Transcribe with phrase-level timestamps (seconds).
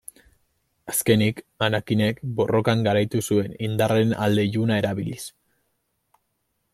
[0.93, 5.21] Azkenik Anakinek borrokan garaitu zuen indarraren alde iluna erabiliz.